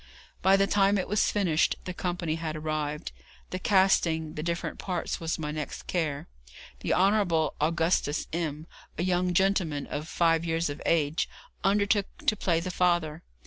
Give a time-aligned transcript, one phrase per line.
[0.41, 3.11] By the time it was finished the company had arrived.
[3.51, 6.27] The casting the different parts was my next care.
[6.79, 8.65] The Honourable Augustus M,
[8.97, 11.29] a young gentleman of five years of age,
[11.63, 13.21] undertook to play the father.